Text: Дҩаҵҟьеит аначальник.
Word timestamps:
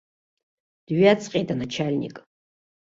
Дҩаҵҟьеит 0.85 1.49
аначальник. 1.53 2.15